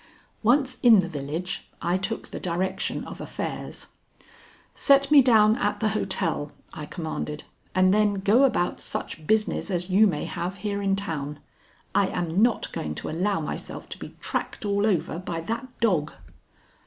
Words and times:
Once 0.41 0.79
in 0.81 1.01
the 1.01 1.07
village, 1.07 1.67
I 1.79 1.95
took 1.95 2.29
the 2.29 2.39
direction 2.39 3.03
of 3.05 3.21
affairs. 3.21 3.89
"Set 4.73 5.11
me 5.11 5.21
down 5.21 5.55
at 5.57 5.79
the 5.79 5.89
hotel," 5.89 6.53
I 6.73 6.87
commanded, 6.87 7.43
"and 7.75 7.93
then 7.93 8.15
go 8.15 8.43
about 8.43 8.79
such 8.79 9.27
business 9.27 9.69
as 9.69 9.91
you 9.91 10.07
may 10.07 10.25
have 10.25 10.57
here 10.65 10.81
in 10.81 10.95
town. 10.95 11.39
I 11.93 12.07
am 12.07 12.41
not 12.41 12.71
going 12.71 12.95
to 12.95 13.11
allow 13.11 13.41
myself 13.41 13.87
to 13.89 13.99
be 13.99 14.15
tracked 14.19 14.65
all 14.65 14.87
over 14.87 15.19
by 15.19 15.39
that 15.41 15.67
dog." 15.79 16.11